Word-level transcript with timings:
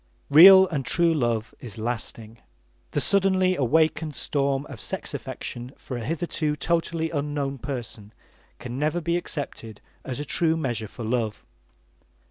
Real 0.31 0.67
and 0.69 0.83
true 0.83 1.13
love 1.13 1.53
is 1.59 1.77
lasting. 1.77 2.39
The 2.89 2.99
suddenly 2.99 3.55
awakened 3.55 4.15
storm 4.15 4.65
of 4.65 4.81
sex 4.81 5.13
affection 5.13 5.73
for 5.77 5.95
a 5.95 6.03
hitherto 6.03 6.55
totally 6.55 7.11
unknown 7.11 7.59
person 7.59 8.11
can 8.57 8.79
never 8.79 8.99
be 8.99 9.15
accepted 9.15 9.79
as 10.03 10.19
a 10.19 10.25
true 10.25 10.57
measure 10.57 10.87
for 10.87 11.03
love. 11.03 11.45